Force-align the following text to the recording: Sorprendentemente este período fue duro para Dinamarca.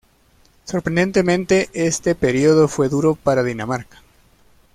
Sorprendentemente 0.65 1.69
este 1.73 2.15
período 2.15 2.67
fue 2.67 2.89
duro 2.89 3.13
para 3.13 3.43
Dinamarca. 3.43 4.01